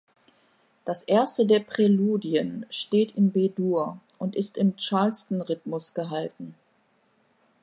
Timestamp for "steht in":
2.71-3.29